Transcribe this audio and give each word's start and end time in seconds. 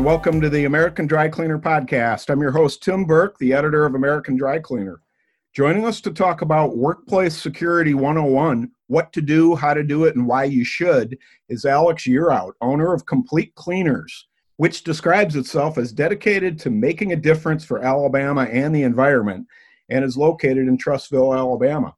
and 0.00 0.06
welcome 0.06 0.40
to 0.40 0.48
the 0.48 0.64
American 0.64 1.06
Dry 1.06 1.28
Cleaner 1.28 1.58
podcast. 1.58 2.30
I'm 2.30 2.40
your 2.40 2.52
host, 2.52 2.82
Tim 2.82 3.04
Burke, 3.04 3.36
the 3.36 3.52
editor 3.52 3.84
of 3.84 3.94
American 3.94 4.34
Dry 4.34 4.58
Cleaner. 4.58 5.02
Joining 5.54 5.84
us 5.84 6.00
to 6.00 6.10
talk 6.10 6.40
about 6.40 6.78
Workplace 6.78 7.36
Security 7.36 7.92
101, 7.92 8.70
what 8.86 9.12
to 9.12 9.20
do, 9.20 9.54
how 9.54 9.74
to 9.74 9.82
do 9.82 10.04
it, 10.04 10.16
and 10.16 10.26
why 10.26 10.44
you 10.44 10.64
should, 10.64 11.18
is 11.50 11.66
Alex 11.66 12.04
Yearout, 12.04 12.52
owner 12.62 12.94
of 12.94 13.04
Complete 13.04 13.54
Cleaners, 13.56 14.26
which 14.56 14.84
describes 14.84 15.36
itself 15.36 15.76
as 15.76 15.92
dedicated 15.92 16.58
to 16.60 16.70
making 16.70 17.12
a 17.12 17.16
difference 17.16 17.62
for 17.62 17.84
Alabama 17.84 18.44
and 18.44 18.74
the 18.74 18.84
environment, 18.84 19.46
and 19.90 20.02
is 20.02 20.16
located 20.16 20.66
in 20.66 20.78
Trussville, 20.78 21.36
Alabama. 21.36 21.94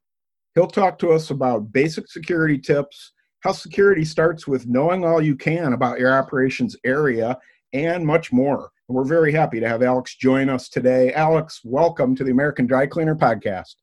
He'll 0.55 0.67
talk 0.67 0.99
to 0.99 1.13
us 1.13 1.29
about 1.29 1.71
basic 1.71 2.09
security 2.09 2.57
tips, 2.57 3.13
how 3.39 3.53
security 3.53 4.03
starts 4.03 4.45
with 4.45 4.67
knowing 4.67 5.05
all 5.05 5.21
you 5.21 5.37
can 5.37 5.71
about 5.71 5.99
your 5.99 6.13
operations 6.13 6.75
area 6.83 7.37
and 7.73 8.05
much 8.05 8.31
more. 8.31 8.71
And 8.87 8.95
We're 8.95 9.03
very 9.03 9.31
happy 9.31 9.59
to 9.59 9.67
have 9.67 9.81
Alex 9.81 10.15
join 10.15 10.49
us 10.49 10.69
today. 10.69 11.11
Alex, 11.13 11.61
welcome 11.63 12.15
to 12.15 12.23
the 12.23 12.31
American 12.31 12.67
Dry 12.67 12.85
Cleaner 12.85 13.15
Podcast. 13.15 13.75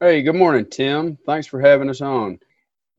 Hey, 0.00 0.22
good 0.22 0.36
morning, 0.36 0.66
Tim. 0.66 1.18
Thanks 1.26 1.46
for 1.46 1.60
having 1.60 1.88
us 1.88 2.00
on. 2.00 2.38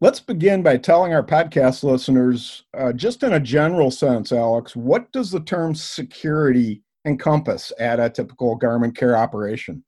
Let's 0.01 0.19
begin 0.19 0.63
by 0.63 0.77
telling 0.77 1.13
our 1.13 1.23
podcast 1.23 1.83
listeners, 1.83 2.63
uh, 2.77 2.93
just 2.93 3.23
in 3.23 3.33
a 3.33 3.39
general 3.39 3.91
sense, 3.91 4.31
Alex, 4.31 4.75
what 4.75 5.11
does 5.11 5.29
the 5.29 5.41
term 5.41 5.75
security 5.75 6.81
encompass 7.05 7.71
at 7.79 7.99
a 7.99 8.09
typical 8.09 8.55
garment 8.55 8.95
care 8.95 9.15
operation? 9.15 9.83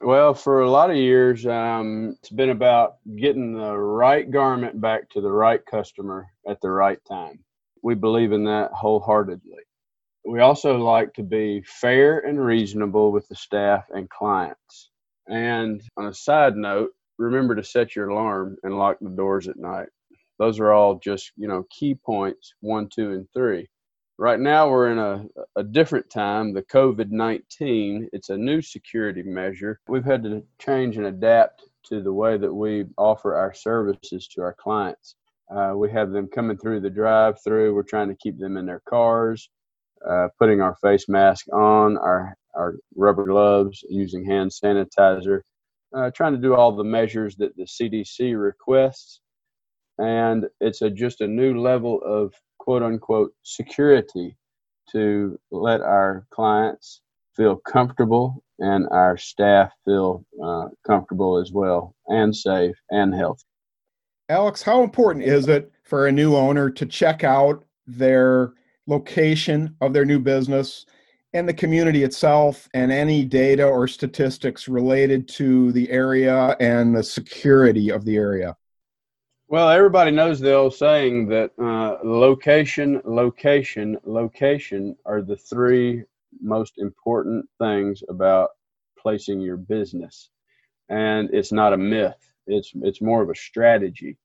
Well, 0.00 0.34
for 0.34 0.62
a 0.62 0.70
lot 0.70 0.90
of 0.90 0.96
years, 0.96 1.46
um, 1.46 2.16
it's 2.18 2.30
been 2.30 2.50
about 2.50 2.96
getting 3.16 3.52
the 3.52 3.76
right 3.76 4.30
garment 4.30 4.80
back 4.80 5.08
to 5.10 5.20
the 5.20 5.30
right 5.30 5.64
customer 5.64 6.26
at 6.46 6.60
the 6.60 6.70
right 6.70 6.98
time 7.08 7.38
we 7.82 7.94
believe 7.94 8.32
in 8.32 8.44
that 8.44 8.72
wholeheartedly. 8.72 9.64
We 10.24 10.40
also 10.40 10.76
like 10.76 11.14
to 11.14 11.22
be 11.22 11.62
fair 11.62 12.18
and 12.18 12.44
reasonable 12.44 13.12
with 13.12 13.28
the 13.28 13.34
staff 13.34 13.86
and 13.90 14.10
clients. 14.10 14.90
And 15.28 15.82
on 15.96 16.06
a 16.06 16.14
side 16.14 16.56
note, 16.56 16.90
remember 17.18 17.54
to 17.54 17.64
set 17.64 17.96
your 17.96 18.08
alarm 18.10 18.56
and 18.62 18.78
lock 18.78 18.98
the 19.00 19.10
doors 19.10 19.48
at 19.48 19.56
night. 19.56 19.88
Those 20.38 20.60
are 20.60 20.72
all 20.72 20.98
just, 20.98 21.32
you 21.36 21.48
know, 21.48 21.64
key 21.70 21.94
points 21.94 22.54
one, 22.60 22.88
two, 22.88 23.12
and 23.12 23.26
three. 23.32 23.68
Right 24.18 24.40
now, 24.40 24.68
we're 24.68 24.90
in 24.90 24.98
a, 24.98 25.24
a 25.56 25.62
different 25.62 26.10
time, 26.10 26.52
the 26.52 26.62
COVID 26.62 27.10
19. 27.10 28.08
It's 28.12 28.30
a 28.30 28.36
new 28.36 28.60
security 28.60 29.22
measure. 29.22 29.80
We've 29.88 30.04
had 30.04 30.22
to 30.24 30.42
change 30.58 30.96
and 30.96 31.06
adapt 31.06 31.64
to 31.84 32.02
the 32.02 32.12
way 32.12 32.36
that 32.36 32.52
we 32.52 32.84
offer 32.96 33.34
our 33.36 33.54
services 33.54 34.28
to 34.28 34.42
our 34.42 34.54
clients. 34.54 35.16
Uh, 35.54 35.74
we 35.76 35.90
have 35.90 36.10
them 36.12 36.28
coming 36.28 36.58
through 36.58 36.80
the 36.80 36.90
drive 36.90 37.36
through. 37.44 37.74
We're 37.74 37.84
trying 37.84 38.08
to 38.08 38.16
keep 38.16 38.38
them 38.38 38.56
in 38.56 38.66
their 38.66 38.82
cars, 38.88 39.50
uh, 40.08 40.28
putting 40.38 40.60
our 40.60 40.76
face 40.82 41.08
mask 41.08 41.46
on, 41.52 41.98
our, 41.98 42.34
our 42.56 42.76
rubber 42.96 43.26
gloves, 43.26 43.84
using 43.88 44.24
hand 44.26 44.52
sanitizer, 44.52 45.40
uh, 45.96 46.10
trying 46.14 46.34
to 46.34 46.40
do 46.40 46.54
all 46.54 46.76
the 46.76 46.84
measures 46.84 47.36
that 47.36 47.56
the 47.56 47.64
CDC 47.64 48.40
requests. 48.40 49.20
And 49.98 50.46
it's 50.60 50.82
a, 50.82 50.90
just 50.90 51.22
a 51.22 51.28
new 51.28 51.60
level 51.60 52.00
of 52.04 52.34
quote 52.58 52.82
unquote 52.84 53.32
security 53.44 54.36
to 54.92 55.38
let 55.52 55.82
our 55.82 56.26
clients 56.32 57.02
feel 57.36 57.56
comfortable 57.56 58.44
and 58.60 58.88
our 58.90 59.18
staff 59.18 59.72
feel 59.86 60.24
uh, 60.44 60.66
comfortable 60.86 61.38
as 61.38 61.52
well 61.52 61.94
and 62.08 62.36
safe 62.36 62.76
and 62.90 63.14
healthy. 63.14 63.44
Alex, 64.30 64.60
how 64.60 64.82
important 64.82 65.24
is 65.24 65.48
it 65.48 65.72
for 65.84 66.06
a 66.06 66.12
new 66.12 66.36
owner 66.36 66.68
to 66.68 66.84
check 66.84 67.24
out 67.24 67.64
their 67.86 68.52
location 68.86 69.74
of 69.80 69.94
their 69.94 70.04
new 70.04 70.18
business 70.18 70.84
and 71.32 71.48
the 71.48 71.54
community 71.54 72.02
itself 72.04 72.68
and 72.74 72.92
any 72.92 73.24
data 73.24 73.64
or 73.64 73.88
statistics 73.88 74.68
related 74.68 75.28
to 75.28 75.72
the 75.72 75.90
area 75.90 76.54
and 76.60 76.94
the 76.94 77.02
security 77.02 77.90
of 77.90 78.04
the 78.04 78.16
area? 78.16 78.54
Well, 79.48 79.70
everybody 79.70 80.10
knows 80.10 80.40
the 80.40 80.52
old 80.52 80.74
saying 80.74 81.28
that 81.28 81.52
uh, 81.58 81.96
location, 82.06 83.00
location, 83.06 83.96
location 84.04 84.94
are 85.06 85.22
the 85.22 85.36
three 85.36 86.04
most 86.42 86.74
important 86.76 87.48
things 87.58 88.02
about 88.10 88.50
placing 88.98 89.40
your 89.40 89.56
business. 89.56 90.28
And 90.90 91.30
it's 91.32 91.50
not 91.52 91.72
a 91.72 91.78
myth 91.78 92.27
it's 92.48 92.72
it's 92.82 93.02
more 93.02 93.22
of 93.22 93.30
a 93.30 93.34
strategy. 93.34 94.18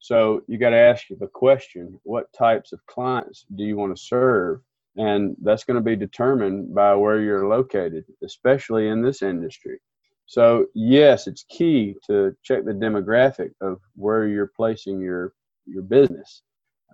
So 0.00 0.42
you 0.48 0.58
got 0.58 0.70
to 0.70 0.78
ask 0.78 1.06
the 1.08 1.28
question: 1.28 2.00
What 2.04 2.32
types 2.32 2.72
of 2.72 2.86
clients 2.86 3.46
do 3.56 3.64
you 3.64 3.76
want 3.76 3.96
to 3.96 4.02
serve? 4.02 4.60
And 4.96 5.36
that's 5.42 5.64
going 5.64 5.76
to 5.76 5.82
be 5.82 5.96
determined 5.96 6.74
by 6.74 6.94
where 6.94 7.20
you're 7.20 7.48
located, 7.48 8.04
especially 8.24 8.88
in 8.88 9.02
this 9.02 9.22
industry. 9.22 9.78
So 10.26 10.66
yes, 10.74 11.26
it's 11.26 11.44
key 11.50 11.96
to 12.06 12.36
check 12.42 12.64
the 12.64 12.72
demographic 12.72 13.52
of 13.60 13.80
where 13.96 14.28
you're 14.28 14.52
placing 14.56 15.00
your 15.00 15.34
your 15.66 15.82
business. 15.82 16.42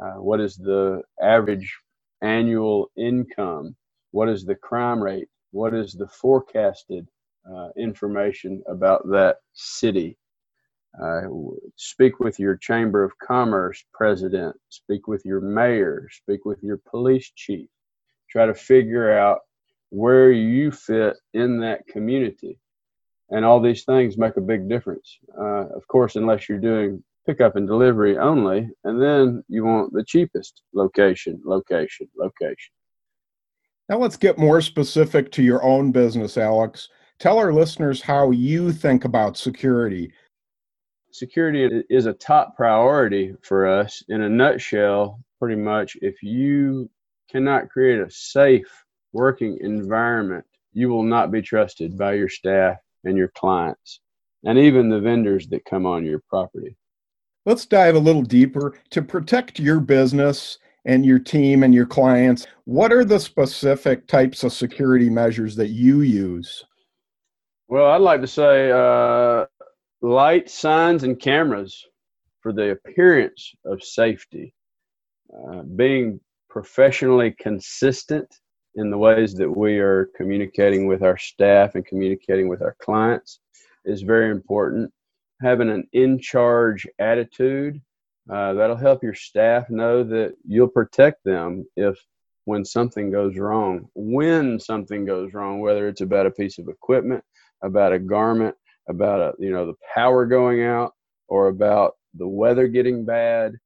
Uh, 0.03 0.20
what 0.22 0.41
is 0.41 0.56
the 0.56 1.03
average 1.22 1.74
annual 2.22 2.91
income? 2.97 3.76
What 4.12 4.28
is 4.30 4.44
the 4.44 4.54
crime 4.54 5.03
rate? 5.03 5.28
What 5.53 5.74
is 5.74 5.94
the 5.94 6.08
forecasted 6.08 7.08
uh, 7.50 7.68
information 7.76 8.62
about 8.68 9.08
that 9.10 9.38
city? 9.54 10.18
Uh, 11.02 11.22
speak 11.76 12.20
with 12.20 12.38
your 12.38 12.56
chamber 12.56 13.04
of 13.04 13.18
commerce 13.18 13.84
president, 13.92 14.56
speak 14.70 15.06
with 15.06 15.24
your 15.24 15.40
mayor, 15.40 16.08
speak 16.10 16.44
with 16.44 16.62
your 16.62 16.80
police 16.88 17.30
chief. 17.34 17.68
Try 18.30 18.46
to 18.46 18.54
figure 18.54 19.16
out 19.16 19.40
where 19.90 20.32
you 20.32 20.70
fit 20.70 21.16
in 21.34 21.60
that 21.60 21.86
community. 21.86 22.58
And 23.30 23.44
all 23.44 23.60
these 23.60 23.84
things 23.84 24.16
make 24.16 24.36
a 24.36 24.40
big 24.40 24.68
difference. 24.68 25.18
Uh, 25.38 25.66
of 25.74 25.86
course, 25.88 26.16
unless 26.16 26.48
you're 26.48 26.58
doing 26.58 27.02
pickup 27.26 27.56
and 27.56 27.66
delivery 27.66 28.16
only, 28.16 28.70
and 28.84 29.02
then 29.02 29.44
you 29.48 29.64
want 29.64 29.92
the 29.92 30.04
cheapest 30.04 30.62
location, 30.72 31.40
location, 31.44 32.08
location. 32.16 32.72
Now 33.88 33.98
let's 33.98 34.16
get 34.16 34.38
more 34.38 34.60
specific 34.60 35.30
to 35.32 35.42
your 35.42 35.62
own 35.62 35.92
business, 35.92 36.36
Alex. 36.36 36.88
Tell 37.18 37.38
our 37.38 37.52
listeners 37.52 38.02
how 38.02 38.30
you 38.30 38.72
think 38.72 39.04
about 39.04 39.36
security 39.36 40.12
security 41.16 41.82
is 41.88 42.06
a 42.06 42.12
top 42.12 42.56
priority 42.56 43.34
for 43.43 43.66
us. 43.66 44.03
In 44.09 44.22
a 44.22 44.28
nutshell, 44.28 45.21
pretty 45.41 45.60
much, 45.60 45.97
if 46.03 46.22
you 46.22 46.91
cannot 47.31 47.71
create 47.71 48.00
a 48.00 48.10
safe 48.10 48.84
working 49.12 49.59
environment, 49.60 50.44
you 50.72 50.88
will 50.88 51.03
not 51.03 51.31
be 51.31 51.41
trusted 51.41 51.97
by 51.97 52.15
your 52.15 52.28
staff 52.28 52.77
and 53.04 53.16
your 53.16 53.28
clients, 53.28 54.00
and 54.44 54.59
even 54.59 54.91
the 54.91 55.00
vendors 55.00 55.47
that 55.49 55.65
come 55.65 55.87
on 55.87 56.04
your 56.04 56.21
property. 56.28 56.77
Let's 57.47 57.65
dive 57.65 57.94
a 57.94 58.00
little 58.00 58.22
deeper. 58.22 58.75
To 58.91 59.03
protect 59.03 59.59
your 59.59 59.81
business 59.81 60.59
and 60.84 61.06
your 61.06 61.19
team 61.19 61.62
and 61.62 61.75
your 61.75 61.87
clients, 61.87 62.47
what 62.65 62.93
are 62.93 63.04
the 63.04 63.21
specific 63.21 64.06
types 64.06 64.44
of 64.44 64.53
security 64.53 65.09
measures 65.09 65.56
that 65.56 65.69
you 65.69 66.03
use? 66.03 66.65
Well, 67.69 67.87
I'd 67.87 68.00
like 68.00 68.21
to 68.21 68.27
say 68.27 68.71
uh, 68.71 69.47
light 70.06 70.48
signs 70.48 71.02
and 71.02 71.18
cameras 71.18 71.84
for 72.40 72.52
the 72.52 72.70
appearance 72.70 73.52
of 73.64 73.82
safety, 73.82 74.54
uh, 75.34 75.62
being 75.62 76.20
professionally 76.48 77.32
consistent 77.32 78.32
in 78.76 78.88
the 78.88 78.96
ways 78.96 79.34
that 79.34 79.50
we 79.50 79.78
are 79.80 80.08
communicating 80.16 80.86
with 80.86 81.02
our 81.02 81.18
staff 81.18 81.74
and 81.74 81.84
communicating 81.84 82.48
with 82.48 82.62
our 82.62 82.76
clients 82.80 83.41
is 83.84 84.03
very 84.03 84.30
important. 84.30 84.92
Having 85.42 85.70
an 85.70 85.88
in 85.92 86.20
charge 86.20 86.86
attitude 87.00 87.80
uh, 88.30 88.52
that'll 88.54 88.76
help 88.76 89.02
your 89.02 89.14
staff 89.14 89.68
know 89.70 90.04
that 90.04 90.34
you'll 90.47 90.68
protect 90.68 91.24
them 91.24 91.64
if 91.76 91.98
when 92.44 92.64
something 92.64 93.10
goes 93.10 93.36
wrong. 93.36 93.88
When 93.94 94.60
something 94.60 95.04
goes 95.04 95.34
wrong, 95.34 95.59
whether 95.60 95.88
it's 95.88 96.00
about 96.00 96.26
a 96.26 96.30
piece 96.30 96.59
of 96.59 96.68
equipment, 96.68 97.24
about 97.62 97.92
a 97.92 97.98
garment, 97.98 98.54
about 98.88 99.21
a, 99.21 99.42
you 99.42 99.50
know 99.50 99.66
the 99.66 99.74
power 99.94 100.27
going 100.27 100.62
out 100.65 100.94
or 101.28 101.48
about 101.48 101.94
the 102.15 102.27
weather 102.27 102.68
getting 102.68 103.04
bad 103.04 103.56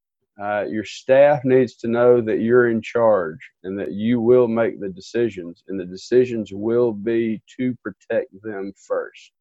uh, 0.40 0.64
your 0.64 0.84
staff 0.84 1.44
needs 1.44 1.76
to 1.76 1.86
know 1.86 2.22
that 2.22 2.40
you're 2.40 2.70
in 2.70 2.80
charge 2.80 3.50
and 3.62 3.78
that 3.78 3.92
you 3.92 4.20
will 4.20 4.48
make 4.48 4.80
the 4.80 4.88
decisions 4.88 5.62
and 5.68 5.78
the 5.78 5.84
decisions 5.84 6.50
will 6.50 6.92
be 6.92 7.42
to 7.58 7.76
protect 7.82 8.28
them 8.42 8.72
first. 8.74 9.32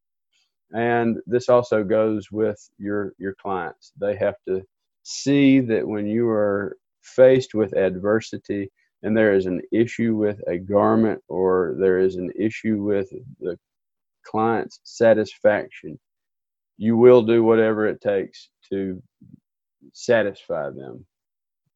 And 0.72 1.18
this 1.26 1.48
also 1.48 1.82
goes 1.82 2.30
with 2.30 2.60
your 2.78 3.14
your 3.18 3.34
clients. 3.34 3.92
They 3.98 4.14
have 4.16 4.36
to 4.46 4.62
see 5.02 5.60
that 5.60 5.86
when 5.88 6.06
you 6.06 6.28
are 6.28 6.76
faced 7.00 7.54
with 7.54 7.72
adversity 7.76 8.70
and 9.02 9.16
there 9.16 9.34
is 9.34 9.46
an 9.46 9.62
issue 9.72 10.14
with 10.14 10.38
a 10.48 10.58
garment 10.58 11.22
or 11.28 11.76
there 11.78 11.98
is 11.98 12.16
an 12.16 12.30
issue 12.38 12.82
with 12.82 13.10
the 13.40 13.58
client's 14.24 14.80
satisfaction, 14.84 15.98
you 16.76 16.96
will 16.96 17.22
do 17.22 17.44
whatever 17.44 17.86
it 17.86 18.00
takes 18.00 18.48
to 18.70 19.02
satisfy 19.92 20.70
them 20.70 21.04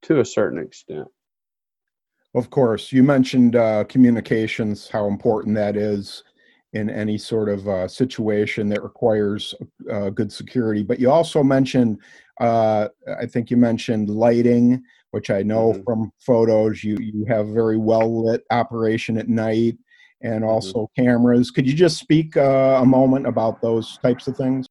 to 0.02 0.20
a 0.20 0.24
certain 0.24 0.58
extent. 0.58 1.08
Of 2.34 2.50
course, 2.50 2.90
you 2.90 3.02
mentioned 3.02 3.54
uh, 3.54 3.84
communications, 3.84 4.88
how 4.88 5.06
important 5.06 5.54
that 5.54 5.76
is 5.76 6.24
in 6.72 6.90
any 6.90 7.16
sort 7.16 7.48
of 7.48 7.68
uh, 7.68 7.86
situation 7.86 8.68
that 8.68 8.82
requires 8.82 9.54
uh, 9.90 10.10
good 10.10 10.32
security. 10.32 10.82
But 10.82 10.98
you 10.98 11.10
also 11.10 11.44
mentioned, 11.44 11.98
uh, 12.40 12.88
I 13.20 13.26
think 13.26 13.50
you 13.50 13.56
mentioned 13.56 14.10
lighting, 14.10 14.82
which 15.12 15.30
I 15.30 15.42
know 15.42 15.72
mm-hmm. 15.72 15.82
from 15.84 16.12
photos 16.18 16.82
you 16.82 16.96
you 17.00 17.24
have 17.26 17.46
very 17.48 17.76
well 17.76 18.24
lit 18.24 18.42
operation 18.50 19.16
at 19.16 19.28
night, 19.28 19.78
and 20.22 20.42
mm-hmm. 20.42 20.44
also 20.44 20.90
cameras. 20.96 21.50
Could 21.50 21.66
you 21.66 21.74
just 21.74 21.98
speak 21.98 22.36
uh, 22.36 22.80
a 22.80 22.86
moment 22.86 23.26
about 23.26 23.60
those 23.60 23.98
types 23.98 24.26
of 24.26 24.36
things? 24.36 24.66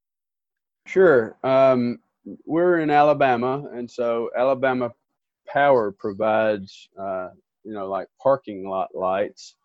Sure. 0.86 1.38
Um, 1.44 2.00
we're 2.46 2.80
in 2.80 2.90
Alabama, 2.90 3.64
and 3.74 3.90
so 3.90 4.30
Alabama 4.38 4.92
Power 5.48 5.92
provides, 5.92 6.90
uh, 7.00 7.30
you 7.64 7.74
know, 7.74 7.88
like 7.88 8.08
parking 8.22 8.68
lot 8.68 8.90
lights, 8.94 9.56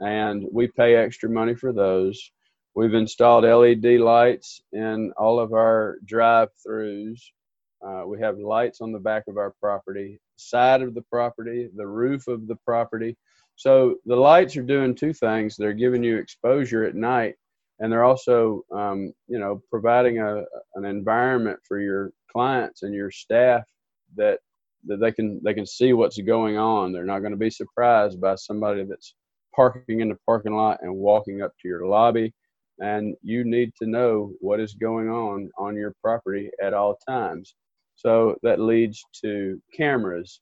and 0.00 0.46
we 0.52 0.68
pay 0.68 0.94
extra 0.96 1.28
money 1.28 1.54
for 1.54 1.72
those. 1.72 2.32
We've 2.74 2.94
installed 2.94 3.44
LED 3.44 4.00
lights 4.00 4.62
in 4.72 5.12
all 5.16 5.40
of 5.40 5.52
our 5.52 5.98
drive-throughs. 6.04 7.20
Uh, 7.84 8.04
we 8.06 8.20
have 8.20 8.38
lights 8.38 8.80
on 8.80 8.92
the 8.92 8.98
back 8.98 9.24
of 9.28 9.36
our 9.36 9.52
property, 9.60 10.20
side 10.36 10.82
of 10.82 10.94
the 10.94 11.02
property, 11.02 11.68
the 11.74 11.86
roof 11.86 12.28
of 12.28 12.46
the 12.46 12.56
property. 12.56 13.16
So 13.58 13.96
the 14.06 14.14
lights 14.14 14.56
are 14.56 14.62
doing 14.62 14.94
two 14.94 15.12
things. 15.12 15.56
They're 15.56 15.72
giving 15.72 16.04
you 16.04 16.16
exposure 16.16 16.84
at 16.84 16.94
night, 16.94 17.34
and 17.80 17.90
they're 17.92 18.04
also 18.04 18.62
um, 18.72 19.12
you 19.26 19.40
know 19.40 19.60
providing 19.68 20.20
a 20.20 20.44
an 20.76 20.84
environment 20.84 21.58
for 21.66 21.80
your 21.80 22.12
clients 22.30 22.84
and 22.84 22.94
your 22.94 23.10
staff 23.10 23.64
that 24.16 24.38
that 24.86 25.00
they 25.00 25.10
can 25.10 25.40
they 25.44 25.54
can 25.54 25.66
see 25.66 25.92
what's 25.92 26.20
going 26.20 26.56
on. 26.56 26.92
They're 26.92 27.04
not 27.04 27.18
going 27.18 27.32
to 27.32 27.36
be 27.36 27.50
surprised 27.50 28.20
by 28.20 28.36
somebody 28.36 28.84
that's 28.84 29.16
parking 29.56 30.02
in 30.02 30.10
the 30.10 30.18
parking 30.24 30.54
lot 30.54 30.78
and 30.82 30.94
walking 30.94 31.42
up 31.42 31.50
to 31.60 31.68
your 31.68 31.84
lobby. 31.84 32.32
And 32.78 33.16
you 33.22 33.42
need 33.42 33.72
to 33.82 33.88
know 33.88 34.34
what 34.40 34.60
is 34.60 34.74
going 34.74 35.08
on 35.08 35.50
on 35.58 35.74
your 35.74 35.94
property 36.00 36.48
at 36.62 36.74
all 36.74 36.96
times. 37.08 37.56
So 37.96 38.36
that 38.44 38.60
leads 38.60 39.04
to 39.24 39.60
cameras 39.76 40.40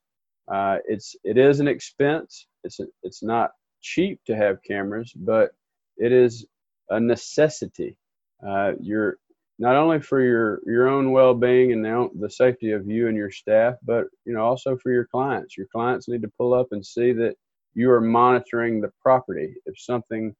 uh, 0.51 0.77
it's 0.87 1.15
it 1.23 1.37
is 1.37 1.59
an 1.59 1.67
expense 1.67 2.47
it's 2.63 2.79
a, 2.79 2.85
it's 3.03 3.23
not 3.23 3.51
cheap 3.81 4.19
to 4.25 4.35
have 4.35 4.63
cameras 4.63 5.13
but 5.15 5.51
it 5.97 6.11
is 6.11 6.45
a 6.89 6.99
necessity. 6.99 7.97
Uh, 8.45 8.73
you're 8.79 9.17
not 9.59 9.75
only 9.75 9.99
for 9.99 10.21
your 10.21 10.61
your 10.65 10.87
own 10.87 11.11
well-being 11.11 11.71
and 11.73 11.83
the, 11.83 12.09
the 12.19 12.29
safety 12.29 12.71
of 12.71 12.87
you 12.87 13.07
and 13.07 13.17
your 13.17 13.31
staff, 13.31 13.75
but 13.83 14.05
you 14.25 14.33
know 14.33 14.41
also 14.41 14.77
for 14.77 14.91
your 14.91 15.05
clients. 15.05 15.57
Your 15.57 15.67
clients 15.71 16.07
need 16.07 16.21
to 16.21 16.31
pull 16.37 16.53
up 16.53 16.67
and 16.71 16.85
see 16.85 17.13
that 17.13 17.35
you 17.73 17.91
are 17.91 18.01
monitoring 18.01 18.79
the 18.81 18.91
property. 19.01 19.55
If 19.65 19.79
something 19.79 20.35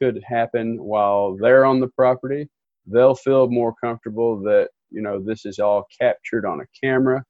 could 0.00 0.22
happen 0.26 0.82
while 0.82 1.36
they're 1.36 1.64
on 1.64 1.80
the 1.80 1.88
property, 1.88 2.48
they'll 2.86 3.14
feel 3.14 3.48
more 3.48 3.74
comfortable 3.82 4.40
that 4.42 4.70
you 4.90 5.02
know 5.02 5.20
this 5.20 5.46
is 5.46 5.58
all 5.58 5.86
captured 6.00 6.44
on 6.44 6.60
a 6.60 6.66
camera 6.84 7.24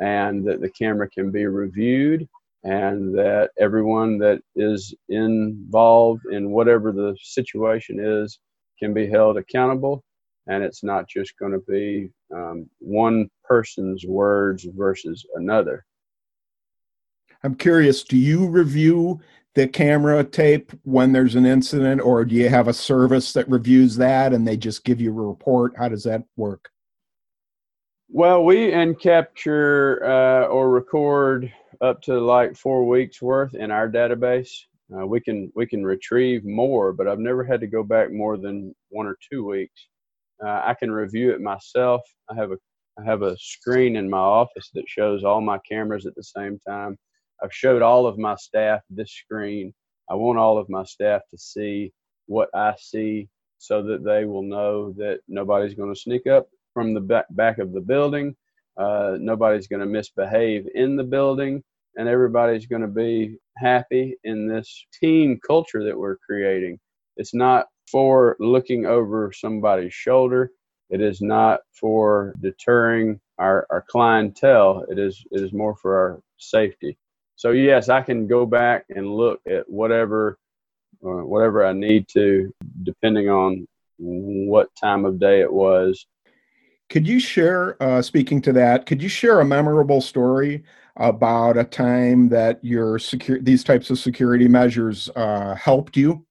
and 0.00 0.46
that 0.46 0.60
the 0.60 0.70
camera 0.70 1.08
can 1.08 1.30
be 1.30 1.46
reviewed 1.46 2.28
and 2.64 3.16
that 3.16 3.50
everyone 3.58 4.18
that 4.18 4.40
is 4.56 4.94
involved 5.10 6.22
in 6.30 6.50
whatever 6.50 6.92
the 6.92 7.16
situation 7.22 8.00
is 8.00 8.38
can 8.78 8.94
be 8.94 9.06
held 9.06 9.36
accountable. 9.36 10.02
And 10.46 10.64
it's 10.64 10.82
not 10.82 11.08
just 11.08 11.38
going 11.38 11.52
to 11.52 11.62
be 11.68 12.10
um, 12.34 12.68
one 12.78 13.30
person's 13.44 14.04
words 14.06 14.66
versus 14.74 15.24
another. 15.34 15.84
I'm 17.42 17.54
curious 17.54 18.02
do 18.02 18.16
you 18.16 18.48
review 18.48 19.20
the 19.54 19.68
camera 19.68 20.24
tape 20.24 20.72
when 20.82 21.12
there's 21.12 21.34
an 21.34 21.46
incident 21.46 22.00
or 22.00 22.24
do 22.24 22.34
you 22.34 22.48
have 22.48 22.68
a 22.68 22.74
service 22.74 23.32
that 23.34 23.48
reviews 23.48 23.96
that 23.96 24.32
and 24.32 24.48
they 24.48 24.56
just 24.56 24.84
give 24.84 25.00
you 25.00 25.10
a 25.10 25.28
report? 25.28 25.74
How 25.76 25.88
does 25.88 26.04
that 26.04 26.24
work 26.36 26.70
well 28.14 28.44
we 28.44 28.72
and 28.72 29.00
capture 29.00 30.00
uh, 30.04 30.46
or 30.46 30.70
record 30.70 31.52
up 31.80 32.00
to 32.00 32.16
like 32.16 32.56
four 32.56 32.86
weeks 32.86 33.20
worth 33.20 33.56
in 33.56 33.72
our 33.72 33.90
database. 33.90 34.52
Uh, 34.96 35.04
we 35.04 35.20
can 35.20 35.50
we 35.56 35.66
can 35.66 35.84
retrieve 35.84 36.44
more, 36.44 36.92
but 36.92 37.08
I've 37.08 37.18
never 37.18 37.42
had 37.42 37.60
to 37.60 37.66
go 37.66 37.82
back 37.82 38.12
more 38.12 38.36
than 38.36 38.72
one 38.90 39.08
or 39.08 39.16
two 39.28 39.44
weeks. 39.44 39.88
Uh, 40.40 40.62
I 40.64 40.76
can 40.78 40.92
review 40.92 41.32
it 41.32 41.40
myself. 41.40 42.02
I 42.30 42.36
have 42.36 42.52
a 42.52 42.56
I 43.00 43.02
have 43.02 43.22
a 43.22 43.36
screen 43.36 43.96
in 43.96 44.08
my 44.08 44.18
office 44.18 44.70
that 44.74 44.88
shows 44.88 45.24
all 45.24 45.40
my 45.40 45.58
cameras 45.68 46.06
at 46.06 46.14
the 46.14 46.22
same 46.22 46.60
time. 46.60 46.96
I've 47.42 47.52
showed 47.52 47.82
all 47.82 48.06
of 48.06 48.16
my 48.16 48.36
staff 48.36 48.80
this 48.90 49.10
screen. 49.10 49.74
I 50.08 50.14
want 50.14 50.38
all 50.38 50.56
of 50.56 50.68
my 50.68 50.84
staff 50.84 51.22
to 51.32 51.36
see 51.36 51.92
what 52.26 52.48
I 52.54 52.74
see 52.78 53.28
so 53.58 53.82
that 53.82 54.04
they 54.04 54.24
will 54.24 54.42
know 54.44 54.92
that 54.98 55.18
nobody's 55.26 55.74
going 55.74 55.92
to 55.92 56.00
sneak 56.00 56.28
up 56.28 56.46
from 56.74 56.92
the 56.92 57.00
back, 57.00 57.26
back 57.30 57.58
of 57.58 57.72
the 57.72 57.80
building. 57.80 58.36
Uh, 58.76 59.16
nobody's 59.18 59.68
going 59.68 59.80
to 59.80 59.86
misbehave 59.86 60.66
in 60.74 60.96
the 60.96 61.04
building 61.04 61.62
and 61.96 62.08
everybody's 62.08 62.66
going 62.66 62.82
to 62.82 62.88
be 62.88 63.36
happy 63.56 64.16
in 64.24 64.48
this 64.48 64.86
team 65.00 65.38
culture 65.46 65.84
that 65.84 65.96
we're 65.96 66.16
creating. 66.16 66.78
It's 67.16 67.34
not 67.34 67.66
for 67.90 68.36
looking 68.40 68.86
over 68.86 69.32
somebody's 69.32 69.94
shoulder. 69.94 70.50
It 70.90 71.00
is 71.00 71.20
not 71.20 71.60
for 71.72 72.34
deterring 72.40 73.20
our, 73.38 73.66
our 73.70 73.84
clientele. 73.88 74.84
It 74.88 74.98
is 74.98 75.24
it 75.30 75.40
is 75.40 75.52
more 75.52 75.76
for 75.76 75.96
our 75.96 76.20
safety. 76.38 76.96
So 77.36 77.50
yes, 77.50 77.88
I 77.88 78.02
can 78.02 78.26
go 78.26 78.46
back 78.46 78.84
and 78.90 79.14
look 79.14 79.40
at 79.46 79.68
whatever 79.68 80.38
uh, 81.04 81.24
whatever 81.24 81.64
I 81.64 81.72
need 81.72 82.08
to, 82.08 82.52
depending 82.82 83.28
on 83.28 83.66
what 83.98 84.74
time 84.76 85.04
of 85.04 85.20
day 85.20 85.40
it 85.40 85.52
was. 85.52 86.06
Could 86.90 87.06
you 87.06 87.18
share, 87.18 87.82
uh, 87.82 88.02
speaking 88.02 88.40
to 88.42 88.52
that, 88.52 88.86
could 88.86 89.02
you 89.02 89.08
share 89.08 89.40
a 89.40 89.44
memorable 89.44 90.00
story 90.00 90.64
about 90.96 91.56
a 91.56 91.64
time 91.64 92.28
that 92.28 92.62
your 92.64 92.98
secure 92.98 93.40
these 93.40 93.64
types 93.64 93.90
of 93.90 93.98
security 93.98 94.46
measures 94.48 95.10
uh, 95.16 95.54
helped 95.54 95.96
you? 95.96 96.24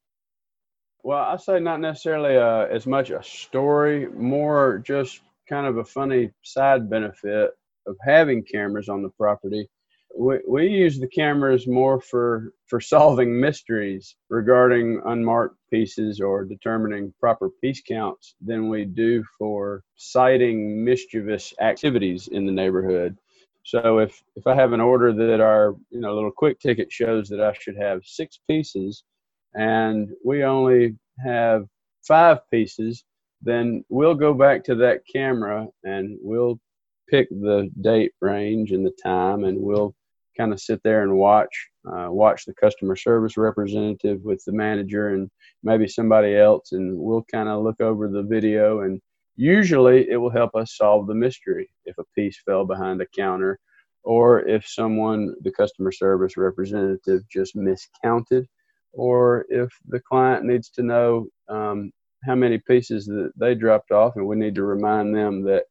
Well, 1.04 1.24
I 1.24 1.36
say 1.36 1.60
not 1.60 1.82
necessarily 1.82 2.38
uh, 2.38 2.68
as 2.74 2.88
much 2.88 3.10
a 3.10 3.22
story, 3.22 4.08
more 4.08 4.82
just 4.86 5.22
kind 5.50 5.68
of 5.68 5.77
a 5.77 5.84
funny 5.84 6.32
side 6.44 6.89
benefit 6.89 7.51
of 7.86 7.98
having 8.01 8.44
cameras 8.44 8.88
on 8.88 9.01
the 9.01 9.10
property. 9.10 9.68
We, 10.17 10.39
we 10.48 10.67
use 10.67 11.00
the 11.00 11.08
cameras 11.08 11.67
more 11.67 12.00
for, 12.00 12.53
for 12.67 12.79
solving 12.79 13.39
mysteries 13.39 14.15
regarding 14.29 15.01
unmarked 15.05 15.58
pieces 15.72 16.22
or 16.22 16.46
determining 16.46 17.13
proper 17.20 17.50
piece 17.62 17.82
counts 17.82 18.36
than 18.39 18.70
we 18.70 18.86
do 18.86 19.24
for 19.38 19.84
citing 19.96 20.84
mischievous 20.84 21.53
activities 21.60 22.27
in 22.32 22.46
the 22.46 22.51
neighborhood. 22.51 23.17
So 23.65 24.00
if 24.00 24.22
if 24.36 24.46
I 24.46 24.55
have 24.55 24.74
an 24.74 24.82
order 24.82 25.13
that 25.13 25.39
our 25.41 25.75
you 25.89 26.01
know 26.01 26.13
little 26.13 26.32
quick 26.32 26.60
ticket 26.60 26.91
shows 26.91 27.29
that 27.29 27.41
I 27.41 27.53
should 27.53 27.77
have 27.77 28.01
six 28.05 28.39
pieces, 28.50 29.03
and 29.53 30.10
we 30.24 30.43
only 30.43 30.98
have 31.24 31.65
five 32.05 32.39
pieces, 32.51 33.03
then 33.41 33.84
we'll 33.89 34.15
go 34.15 34.34
back 34.34 34.63
to 34.65 34.75
that 34.75 35.01
camera 35.12 35.67
and 35.84 36.17
we'll 36.22 36.60
pick 37.10 37.29
the 37.29 37.70
date 37.82 38.12
range 38.22 38.72
and 38.72 38.86
the 38.86 38.96
time, 39.01 39.46
and 39.46 39.60
we'll 39.60 39.96
kind 40.38 40.54
of 40.54 40.60
sit 40.60 40.82
there 40.84 41.04
and 41.04 41.16
watch 41.16 41.70
uh, 41.86 42.08
watch 42.10 42.46
the 42.46 42.54
customer 42.54 42.96
service 42.96 43.38
representative 43.38 44.22
with 44.24 44.44
the 44.46 44.54
manager 44.54 45.10
and 45.10 45.30
maybe 45.63 45.88
somebody 45.88 46.36
else, 46.36 46.72
and 46.72 46.98
we'll 46.98 47.25
kind 47.32 47.50
of 47.50 47.63
look 47.63 47.82
over 47.82 48.08
the 48.08 48.24
video. 48.24 48.82
And 48.82 49.02
Usually, 49.36 50.10
it 50.10 50.18
will 50.18 50.30
help 50.30 50.54
us 50.56 50.78
solve 50.78 51.08
the 51.08 51.16
mystery 51.16 51.70
if 51.86 51.98
a 51.98 52.04
piece 52.16 52.40
fell 52.46 52.66
behind 52.66 53.02
a 53.02 53.08
counter 53.08 53.60
or 54.04 54.42
if 54.48 54.68
someone, 54.68 55.34
the 55.42 55.52
customer 55.52 55.92
service 55.92 56.38
representative, 56.38 57.28
just 57.30 57.56
miscounted, 57.56 58.46
or 58.92 59.46
if 59.50 59.70
the 59.88 60.00
client 60.02 60.44
needs 60.44 60.70
to 60.70 60.84
know 60.84 61.28
um, 61.48 61.92
how 62.25 62.36
many 62.36 62.58
pieces 62.58 63.06
that 63.06 63.32
they 63.38 63.56
dropped 63.56 63.92
off, 63.92 64.18
and 64.18 64.28
we 64.28 64.36
need 64.36 64.56
to 64.56 64.63
remind 64.63 65.16
them 65.16 65.42
that, 65.44 65.63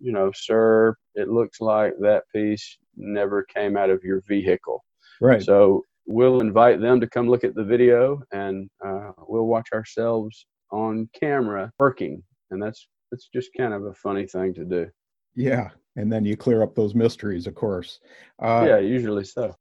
you 0.00 0.12
know, 0.12 0.32
sir, 0.34 0.96
it 1.14 1.28
looks 1.28 1.60
like 1.60 1.92
that 2.00 2.24
piece 2.34 2.78
never 2.98 3.42
came 3.44 3.76
out 3.76 3.90
of 3.90 4.02
your 4.04 4.22
vehicle. 4.28 4.84
Right. 5.20 5.42
So 5.42 5.84
we'll 6.06 6.40
invite 6.40 6.80
them 6.80 7.00
to 7.00 7.06
come 7.06 7.28
look 7.28 7.44
at 7.44 7.54
the 7.54 7.64
video, 7.64 8.22
and 8.32 8.68
uh, 8.84 9.12
we'll 9.26 9.46
watch 9.46 9.68
ourselves 9.72 10.46
on 10.70 11.08
camera 11.18 11.72
working 11.78 12.22
and 12.50 12.62
that's 12.62 12.88
that's 13.10 13.28
just 13.28 13.50
kind 13.56 13.72
of 13.72 13.84
a 13.84 13.94
funny 13.94 14.26
thing 14.26 14.52
to 14.54 14.64
do. 14.64 14.90
Yeah, 15.34 15.70
and 15.96 16.12
then 16.12 16.24
you 16.24 16.36
clear 16.36 16.62
up 16.62 16.74
those 16.74 16.94
mysteries, 16.94 17.46
of 17.46 17.54
course. 17.54 18.00
Uh, 18.42 18.66
yeah, 18.68 18.78
usually 18.78 19.24
so. 19.24 19.54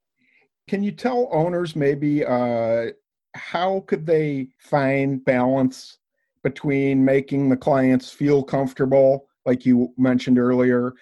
Can 0.67 0.83
you 0.83 0.91
tell 0.91 1.29
owners 1.31 1.75
maybe 1.75 2.25
uh, 2.25 2.87
how 3.35 3.81
could 3.87 4.05
they 4.05 4.49
find 4.57 5.23
balance 5.23 5.97
between 6.43 7.05
making 7.05 7.49
the 7.49 7.57
clients 7.57 8.11
feel 8.11 8.43
comfortable, 8.43 9.27
like 9.45 9.65
you 9.65 9.93
mentioned 9.97 10.39
earlier, 10.39 10.93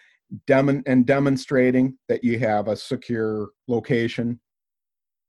dem- 0.47 0.83
and 0.85 1.05
demonstrating 1.05 1.97
that 2.09 2.23
you 2.23 2.39
have 2.39 2.67
a 2.67 2.75
secure 2.75 3.49
location 3.67 4.39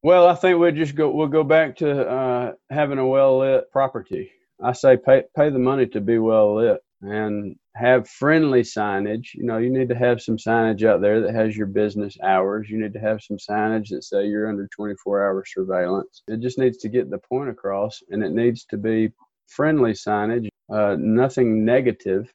Well, 0.03 0.29
I 0.29 0.35
think 0.35 0.59
we'll 0.59 0.73
just 0.73 0.95
go. 0.95 1.11
We'll 1.11 1.27
go 1.29 1.45
back 1.45 1.77
to 1.77 2.09
uh, 2.09 2.53
having 2.71 2.99
a 2.99 3.07
well 3.07 3.39
lit 3.39 3.71
property. 3.73 4.31
I 4.63 4.73
say 4.73 4.97
pay 4.97 5.25
pay 5.37 5.51
the 5.51 5.59
money 5.59 5.87
to 5.89 6.01
be 6.01 6.19
well 6.19 6.57
lit 6.57 6.81
and 7.03 7.57
have 7.75 8.09
friendly 8.09 8.63
signage. 8.63 9.35
You 9.35 9.45
know, 9.45 9.59
you 9.59 9.71
need 9.71 9.89
to 9.91 9.95
have 9.95 10.23
some 10.23 10.37
signage 10.37 10.83
out 10.85 11.01
there 11.01 11.21
that 11.21 11.35
has 11.35 11.57
your 11.57 11.67
business 11.67 12.17
hours. 12.23 12.71
You 12.71 12.81
need 12.81 12.95
to 12.95 13.01
have 13.01 13.23
some 13.23 13.37
signage 13.37 13.89
that 13.91 14.05
say 14.05 14.27
you're 14.27 14.49
under 14.49 14.69
24 14.69 15.23
hour 15.23 15.45
surveillance. 15.47 16.23
It 16.29 16.41
just 16.41 16.59
needs 16.59 16.79
to 16.79 16.89
get 16.89 17.11
the 17.11 17.19
point 17.19 17.51
across, 17.51 18.03
and 18.11 18.23
it 18.23 18.33
needs 18.33 18.65
to 18.67 18.79
be 18.79 19.13
friendly 19.49 19.93
signage, 19.93 20.49
uh, 20.73 20.97
nothing 20.99 21.65
negative, 21.65 22.33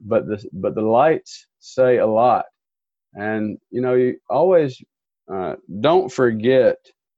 but 0.00 0.26
the 0.26 0.44
but 0.52 0.74
the 0.74 0.82
lights 0.82 1.46
say 1.64 1.98
a 1.98 2.06
lot. 2.06 2.44
And 3.14 3.58
you 3.70 3.80
know, 3.80 3.94
you 3.94 4.16
always 4.28 4.80
uh, 5.32 5.54
don't 5.80 6.12
forget 6.12 6.76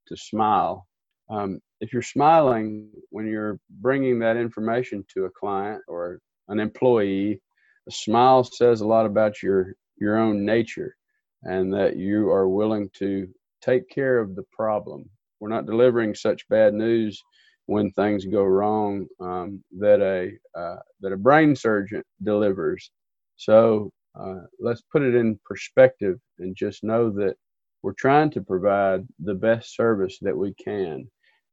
to 0.08 0.16
smile. 0.16 0.86
Um, 1.28 1.60
if 1.80 1.92
you're 1.92 2.02
smiling 2.02 2.88
when 3.10 3.26
you're 3.26 3.58
bringing 3.80 4.18
that 4.20 4.36
information 4.36 5.04
to 5.14 5.24
a 5.24 5.30
client 5.30 5.82
or 5.88 6.20
an 6.48 6.60
employee, 6.60 7.40
a 7.88 7.90
smile 7.90 8.44
says 8.44 8.80
a 8.80 8.86
lot 8.86 9.06
about 9.06 9.42
your 9.42 9.74
your 9.98 10.16
own 10.16 10.44
nature 10.44 10.94
and 11.42 11.72
that 11.72 11.96
you 11.96 12.30
are 12.30 12.48
willing 12.48 12.88
to 12.98 13.28
take 13.60 13.88
care 13.88 14.18
of 14.18 14.36
the 14.36 14.44
problem. 14.52 15.08
We're 15.40 15.48
not 15.48 15.66
delivering 15.66 16.14
such 16.14 16.48
bad 16.48 16.72
news 16.74 17.22
when 17.66 17.90
things 17.92 18.24
go 18.24 18.44
wrong 18.44 19.06
um, 19.20 19.62
that 19.78 20.00
a 20.00 20.30
uh, 20.58 20.80
that 21.00 21.12
a 21.12 21.16
brain 21.16 21.56
surgeon 21.56 22.02
delivers. 22.22 22.90
So 23.36 23.90
uh, 24.18 24.40
let's 24.60 24.82
put 24.92 25.02
it 25.02 25.14
in 25.14 25.38
perspective 25.44 26.18
and 26.38 26.56
just 26.56 26.84
know 26.84 27.10
that 27.10 27.36
we're 27.82 27.92
trying 27.92 28.30
to 28.30 28.40
provide 28.40 29.06
the 29.20 29.34
best 29.34 29.74
service 29.74 30.18
that 30.20 30.36
we 30.36 30.54
can 30.54 31.08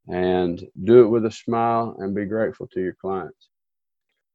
and 0.08 0.64
do 0.84 1.04
it 1.04 1.08
with 1.08 1.26
a 1.26 1.32
smile 1.32 1.96
and 2.00 2.16
be 2.16 2.26
grateful 2.26 2.68
to 2.68 2.82
your 2.82 2.96
clients. 3.00 3.50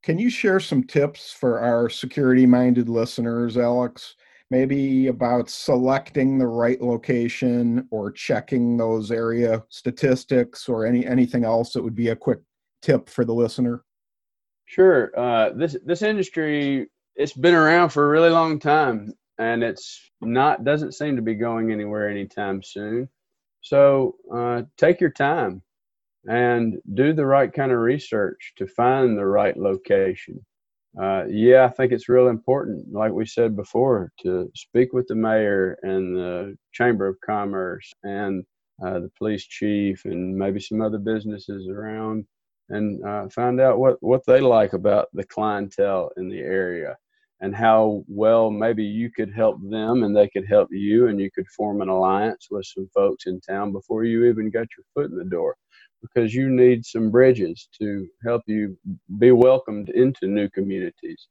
Can 0.03 0.19
you 0.19 0.31
share 0.31 0.61
some 0.61 0.85
tips 0.85 1.33
for 1.33 1.61
our 1.61 1.89
security 1.89 2.47
minded 2.47 2.89
listeners, 2.89 3.57
Alex? 3.57 4.15
Maybe 4.51 5.09
about 5.09 5.51
selecting 5.51 6.39
the 6.39 6.47
right 6.47 6.81
location 6.81 7.87
or 7.91 8.11
checking 8.11 8.77
those 8.77 9.11
area 9.11 9.63
statistics 9.69 10.69
or 10.69 10.87
any 10.87 11.05
anything 11.05 11.45
else 11.45 11.73
that 11.73 11.83
would 11.83 11.95
be 11.95 12.09
a 12.09 12.17
quick 12.17 12.39
tip 12.81 13.11
for 13.11 13.27
the 13.27 13.35
listener? 13.35 13.85
Sure. 14.65 15.11
Uh, 15.19 15.51
this 15.51 15.77
this 15.85 16.01
industry 16.01 16.89
it's 17.19 17.33
been 17.33 17.55
around 17.55 17.91
for 17.91 18.07
a 18.07 18.09
really 18.09 18.31
long 18.31 18.61
time, 18.61 19.13
and 19.39 19.65
it's 19.65 20.11
not 20.21 20.65
doesn't 20.65 20.95
seem 20.95 21.17
to 21.17 21.23
be 21.23 21.35
going 21.35 21.73
anywhere 21.73 22.09
anytime 22.09 22.63
soon. 22.63 23.09
So 23.61 24.15
uh, 24.33 24.63
take 24.77 25.01
your 25.01 25.11
time 25.11 25.63
and 26.29 26.79
do 26.95 27.13
the 27.13 27.27
right 27.27 27.53
kind 27.53 27.73
of 27.73 27.79
research 27.79 28.53
to 28.57 28.69
find 28.69 29.19
the 29.19 29.27
right 29.27 29.57
location. 29.57 30.45
Uh, 31.01 31.25
yeah, 31.29 31.65
I 31.65 31.69
think 31.69 31.93
it's 31.93 32.09
real 32.09 32.29
important, 32.29 32.93
like 32.93 33.13
we 33.13 33.27
said 33.27 33.57
before, 33.57 34.13
to 34.21 34.51
speak 34.55 34.93
with 34.93 35.09
the 35.09 35.15
mayor 35.17 35.77
and 35.83 36.17
the 36.17 36.57
Chamber 36.73 37.09
of 37.09 37.21
Commerce 37.21 37.93
and 38.05 38.45
uh, 38.85 39.01
the 39.01 39.11
police 39.19 39.45
chief 39.45 40.05
and 40.05 40.37
maybe 40.37 40.61
some 40.61 40.81
other 40.81 40.99
businesses 40.99 41.69
around 41.69 42.25
and 42.69 43.05
uh, 43.05 43.29
find 43.29 43.61
out 43.61 43.79
what, 43.79 43.97
what 44.01 44.25
they 44.27 44.41
like 44.41 44.73
about 44.73 45.09
the 45.15 45.25
clientele 45.25 46.11
in 46.17 46.29
the 46.29 46.39
area 46.39 46.97
and 47.41 47.55
how 47.55 48.05
well 48.09 48.51
maybe 48.51 48.85
you 48.85 49.11
could 49.11 49.33
help 49.33 49.59
them 49.63 50.03
and 50.03 50.17
they 50.17 50.29
could 50.29 50.47
help 50.47 50.69
you 50.73 51.07
and 51.09 51.21
you 51.21 51.31
could 51.31 51.47
form 51.49 51.81
an 51.81 51.89
alliance 51.89 52.49
with 52.51 52.67
some 52.67 52.89
folks 52.93 53.27
in 53.27 53.41
town 53.41 53.73
before 53.73 54.05
you 54.05 54.25
even 54.27 54.51
got 54.51 54.67
your 54.77 54.85
foot 54.95 55.11
in 55.11 55.17
the 55.17 55.25
door. 55.25 55.57
Because 56.01 56.33
you 56.33 56.49
need 56.49 56.87
some 56.87 57.11
bridges 57.11 57.69
to 57.81 58.07
help 58.25 58.43
you 58.47 58.77
be 59.19 59.33
welcomed 59.33 59.91
into 59.91 60.29
new 60.29 60.49
communities. 60.51 61.27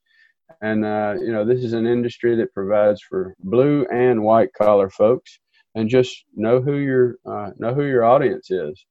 And 0.61 0.83
uh, 0.83 1.15
you 1.19 1.31
know 1.31 1.45
this 1.45 1.63
is 1.63 1.73
an 1.73 1.87
industry 1.87 2.35
that 2.35 2.53
provides 2.53 3.01
for 3.01 3.33
blue 3.39 3.85
and 3.91 4.21
white 4.21 4.53
collar 4.53 4.89
folks. 4.89 5.39
And 5.75 5.89
just 5.89 6.25
know 6.35 6.59
who 6.61 6.77
your 6.77 7.15
uh, 7.25 7.51
know 7.57 7.73
who 7.73 7.83
your 7.83 8.03
audience 8.03 8.49
is. 8.51 8.85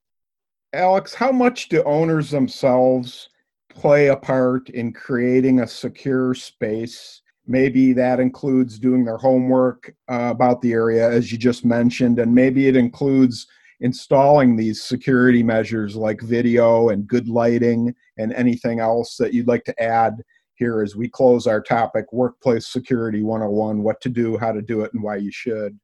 Alex 0.73 1.15
how 1.15 1.33
much 1.33 1.69
do 1.69 1.83
owners 1.85 2.31
themselves 2.31 3.29
play 3.77 4.09
a 4.09 4.17
part 4.17 4.71
in 4.71 4.93
creating 4.93 5.61
a 5.61 5.67
secure 5.67 6.35
space. 6.35 7.21
Maybe 7.47 7.93
that 7.93 8.19
includes 8.19 8.79
doing 8.79 9.05
their 9.05 9.19
homework 9.19 9.95
uh, 10.09 10.31
about 10.33 10.61
the 10.63 10.73
area, 10.73 11.09
as 11.09 11.31
you 11.31 11.39
just 11.39 11.65
mentioned, 11.65 12.19
and 12.19 12.35
maybe 12.35 12.67
it 12.67 12.75
includes 12.75 13.47
installing 13.81 14.57
these 14.57 14.83
security 14.83 15.43
measures 15.43 15.95
like 15.95 16.21
video 16.23 16.89
and 16.89 17.07
good 17.07 17.29
lighting 17.29 17.95
and 18.17 18.33
anything 18.33 18.81
else 18.81 19.17
that 19.19 19.35
you'd 19.35 19.47
like 19.47 19.65
to 19.65 19.83
add 19.83 20.23
here 20.55 20.83
as 20.83 20.97
we 20.97 21.09
close 21.09 21.47
our 21.47 21.61
topic 21.61 22.11
Workplace 22.13 22.67
Security 22.67 23.23
101 23.23 23.83
what 23.83 24.01
to 24.01 24.09
do, 24.09 24.39
how 24.39 24.53
to 24.53 24.63
do 24.63 24.81
it, 24.81 24.93
and 24.95 25.03
why 25.03 25.17
you 25.17 25.31
should. 25.31 25.79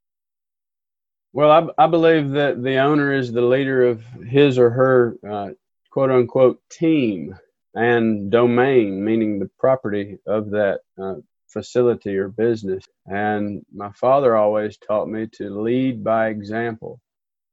Well, 1.35 1.73
I, 1.79 1.85
I 1.85 1.87
believe 1.87 2.31
that 2.31 2.63
the 2.63 2.79
owner 2.79 3.13
is 3.13 3.31
the 3.31 3.43
leader 3.43 3.85
of 3.85 4.03
his 4.27 4.59
or 4.59 4.71
her 4.71 5.17
uh, 5.29 5.51
quote 5.91 6.11
unquote 6.11 6.61
team 6.71 7.39
and 7.75 8.31
domain, 8.31 9.05
meaning 9.05 9.39
the 9.39 9.51
property 9.59 10.19
of 10.27 10.51
that 10.51 10.81
uh, 11.03 11.15
facility 11.49 12.17
or 12.17 12.29
business. 12.29 12.85
And 13.07 13.65
my 13.73 13.91
father 13.93 14.37
always 14.37 14.77
taught 14.79 15.09
me 15.09 15.29
to 15.35 15.63
lead 15.63 16.03
by 16.03 16.29
example. 16.29 17.01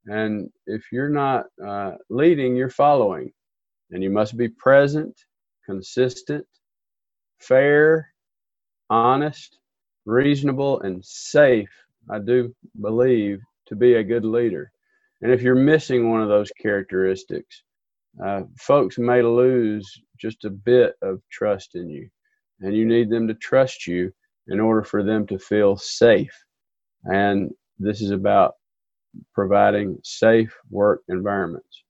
And 0.05 0.49
if 0.65 0.91
you're 0.91 1.09
not 1.09 1.45
uh, 1.65 1.93
leading, 2.09 2.55
you're 2.55 2.69
following. 2.69 3.31
And 3.91 4.03
you 4.03 4.09
must 4.09 4.37
be 4.37 4.49
present, 4.49 5.15
consistent, 5.65 6.45
fair, 7.39 8.13
honest, 8.89 9.57
reasonable, 10.05 10.81
and 10.81 11.03
safe. 11.03 11.69
I 12.09 12.19
do 12.19 12.55
believe 12.79 13.41
to 13.67 13.75
be 13.75 13.95
a 13.95 14.03
good 14.03 14.25
leader. 14.25 14.71
And 15.21 15.31
if 15.31 15.41
you're 15.41 15.55
missing 15.55 16.09
one 16.09 16.21
of 16.21 16.29
those 16.29 16.51
characteristics, 16.51 17.63
uh, 18.23 18.41
folks 18.57 18.97
may 18.97 19.21
lose 19.21 20.01
just 20.17 20.45
a 20.45 20.49
bit 20.49 20.95
of 21.01 21.21
trust 21.31 21.75
in 21.75 21.89
you, 21.89 22.09
and 22.61 22.75
you 22.75 22.85
need 22.85 23.09
them 23.09 23.27
to 23.27 23.33
trust 23.35 23.87
you 23.87 24.11
in 24.47 24.59
order 24.59 24.83
for 24.83 25.03
them 25.03 25.25
to 25.27 25.37
feel 25.37 25.77
safe. 25.77 26.33
And 27.05 27.51
this 27.77 28.01
is 28.01 28.11
about 28.11 28.55
providing 29.33 29.97
safe 30.03 30.53
work 30.69 31.01
environments. 31.07 31.83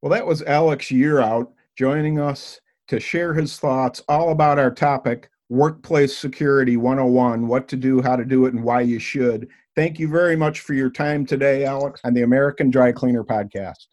Well, 0.00 0.10
that 0.10 0.26
was 0.26 0.42
Alex 0.42 0.86
Yearout 0.86 1.48
joining 1.76 2.18
us 2.18 2.60
to 2.88 2.98
share 2.98 3.34
his 3.34 3.58
thoughts 3.58 4.02
all 4.08 4.30
about 4.30 4.58
our 4.58 4.70
topic 4.70 5.30
Workplace 5.48 6.16
Security 6.16 6.76
101 6.76 7.46
what 7.46 7.68
to 7.68 7.76
do, 7.76 8.00
how 8.00 8.16
to 8.16 8.24
do 8.24 8.46
it, 8.46 8.54
and 8.54 8.64
why 8.64 8.80
you 8.80 8.98
should. 8.98 9.48
Thank 9.76 9.98
you 9.98 10.08
very 10.08 10.36
much 10.36 10.60
for 10.60 10.74
your 10.74 10.90
time 10.90 11.26
today, 11.26 11.64
Alex, 11.64 12.00
on 12.04 12.14
the 12.14 12.22
American 12.22 12.70
Dry 12.70 12.90
Cleaner 12.90 13.22
podcast. 13.22 13.86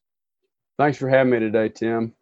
Thanks 0.80 0.98
for 0.98 1.10
having 1.10 1.32
me 1.32 1.40
today, 1.40 1.68
Tim. 1.68 2.14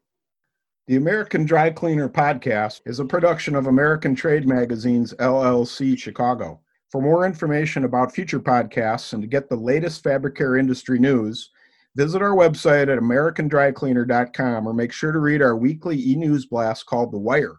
The 0.87 0.95
American 0.95 1.45
Dry 1.45 1.69
Cleaner 1.69 2.09
podcast 2.09 2.81
is 2.87 2.99
a 2.99 3.05
production 3.05 3.53
of 3.53 3.67
American 3.67 4.15
Trade 4.15 4.47
Magazine's 4.47 5.13
LLC 5.19 5.95
Chicago. 5.95 6.59
For 6.91 6.99
more 6.99 7.27
information 7.27 7.83
about 7.83 8.15
future 8.15 8.39
podcasts 8.39 9.13
and 9.13 9.21
to 9.21 9.27
get 9.27 9.47
the 9.47 9.55
latest 9.55 10.03
fabric 10.03 10.33
care 10.33 10.57
industry 10.57 10.97
news, 10.97 11.51
visit 11.95 12.23
our 12.23 12.35
website 12.35 12.91
at 12.91 12.97
americandrycleaner.com 12.97 14.67
or 14.67 14.73
make 14.73 14.91
sure 14.91 15.11
to 15.11 15.19
read 15.19 15.43
our 15.43 15.55
weekly 15.55 15.95
e-news 15.95 16.47
blast 16.47 16.87
called 16.87 17.11
The 17.11 17.19
Wire. 17.19 17.57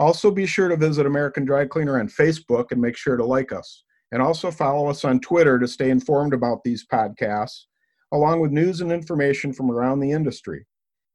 Also 0.00 0.32
be 0.32 0.46
sure 0.46 0.66
to 0.66 0.76
visit 0.76 1.06
American 1.06 1.44
Dry 1.44 1.66
Cleaner 1.66 2.00
on 2.00 2.08
Facebook 2.08 2.72
and 2.72 2.80
make 2.80 2.96
sure 2.96 3.16
to 3.16 3.24
like 3.24 3.52
us. 3.52 3.84
And 4.10 4.20
also 4.20 4.50
follow 4.50 4.88
us 4.88 5.04
on 5.04 5.20
Twitter 5.20 5.60
to 5.60 5.68
stay 5.68 5.90
informed 5.90 6.34
about 6.34 6.64
these 6.64 6.84
podcasts 6.84 7.66
along 8.12 8.40
with 8.40 8.52
news 8.52 8.80
and 8.80 8.92
information 8.92 9.52
from 9.52 9.70
around 9.70 10.00
the 10.00 10.12
industry. 10.12 10.66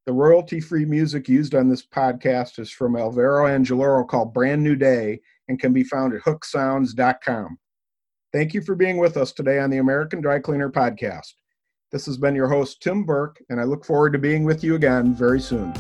The 0.06 0.14
royalty 0.14 0.60
free 0.60 0.86
music 0.86 1.28
used 1.28 1.54
on 1.54 1.70
this 1.70 1.86
podcast 1.86 2.60
is 2.60 2.72
from 2.72 2.96
Alvaro 2.96 3.46
Angeloro 3.46 4.08
called 4.08 4.34
Brand 4.34 4.64
New 4.64 4.76
Day 4.76 5.20
and 5.48 5.60
can 5.60 5.74
be 5.74 5.84
found 5.84 6.14
at 6.14 6.22
hooksounds.com. 6.22 7.58
Thank 8.34 8.54
you 8.54 8.62
for 8.62 8.76
being 8.76 8.98
with 8.98 9.18
us 9.18 9.32
today 9.32 9.60
on 9.60 9.70
the 9.70 9.78
American 9.78 10.22
Dry 10.22 10.40
Cleaner 10.40 10.70
Podcast. 10.70 11.34
This 11.92 12.06
has 12.06 12.18
been 12.18 12.36
your 12.36 12.50
host, 12.50 12.82
Tim 12.82 13.04
Burke, 13.04 13.42
and 13.50 13.60
I 13.60 13.64
look 13.64 13.86
forward 13.86 14.14
to 14.14 14.20
being 14.20 14.44
with 14.44 14.64
you 14.64 14.76
again 14.76 15.16
very 15.16 15.40
soon. 15.40 15.74